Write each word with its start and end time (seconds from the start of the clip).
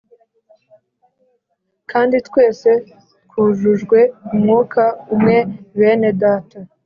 Kandi 1.91 2.15
twese 2.27 2.69
twujujwe 3.29 3.99
Umwuka 4.33 4.83
umweBene 5.13 6.09
Data, 6.23 6.57